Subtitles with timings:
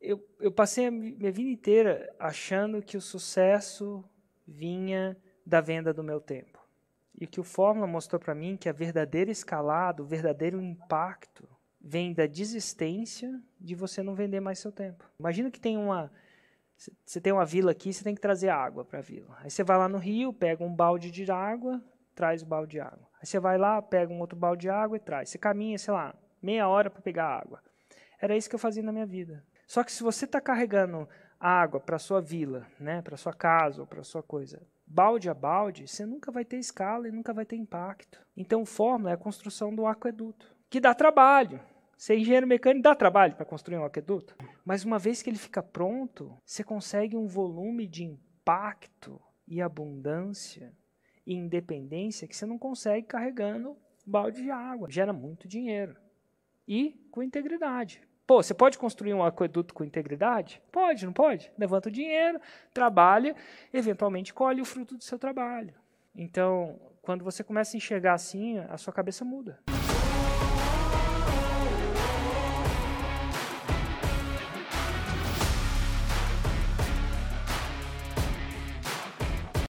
[0.00, 4.04] eu, eu passei a minha vida inteira achando que o sucesso
[4.46, 6.58] vinha da venda do meu tempo.
[7.20, 11.48] E que o Fórmula mostrou para mim que a verdadeira escalada, o verdadeiro impacto,
[11.80, 15.04] vem da desistência de você não vender mais seu tempo.
[15.18, 16.10] Imagina que tem uma
[17.04, 19.36] você tem uma vila aqui, você tem que trazer água para a vila.
[19.40, 21.82] Aí você vai lá no rio, pega um balde de água,
[22.14, 23.08] traz o balde de água.
[23.20, 25.28] Aí você vai lá, pega um outro balde de água e traz.
[25.28, 27.60] Você caminha, sei lá, meia hora para pegar água.
[28.20, 29.44] Era isso que eu fazia na minha vida.
[29.68, 31.06] Só que se você está carregando
[31.38, 35.86] água para sua vila, né, para sua casa ou para sua coisa, balde a balde,
[35.86, 38.18] você nunca vai ter escala e nunca vai ter impacto.
[38.34, 41.60] Então, fórmula é a construção do aqueduto, que dá trabalho.
[41.98, 45.62] Ser engenheiro mecânico dá trabalho para construir um aqueduto, mas uma vez que ele fica
[45.62, 50.72] pronto, você consegue um volume de impacto e abundância
[51.26, 53.76] e independência que você não consegue carregando
[54.06, 54.90] balde de água.
[54.90, 55.94] Gera muito dinheiro.
[56.66, 58.00] E com integridade.
[58.28, 60.60] Pô, você pode construir um aqueduto com integridade?
[60.70, 61.50] Pode, não pode?
[61.56, 62.38] Levanta o dinheiro,
[62.74, 63.34] trabalha,
[63.72, 65.72] eventualmente colhe o fruto do seu trabalho.
[66.14, 69.58] Então, quando você começa a enxergar assim, a sua cabeça muda.